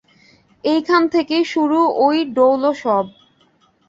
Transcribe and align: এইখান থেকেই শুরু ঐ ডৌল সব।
এইখান 0.63 1.03
থেকেই 1.07 1.43
শুরু 1.45 1.79
ঐ 1.97 2.07
ডৌল 2.35 2.63
সব। 2.75 3.05